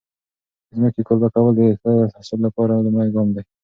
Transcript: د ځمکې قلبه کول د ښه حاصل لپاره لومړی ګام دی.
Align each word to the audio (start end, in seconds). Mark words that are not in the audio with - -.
د 0.69 0.69
ځمکې 0.77 1.01
قلبه 1.07 1.27
کول 1.33 1.53
د 1.57 1.61
ښه 1.81 1.93
حاصل 2.13 2.39
لپاره 2.45 2.83
لومړی 2.85 3.09
ګام 3.15 3.27
دی. 3.35 3.43